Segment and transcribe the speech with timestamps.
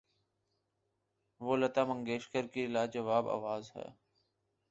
[1.41, 3.87] وہ لتا منگیشکر کی لا جواب آواز ہے۔